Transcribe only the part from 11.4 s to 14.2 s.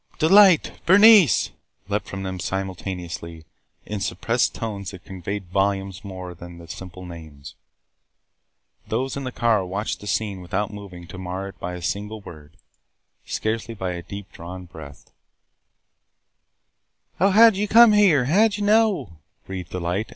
it by a single word, scarcely by a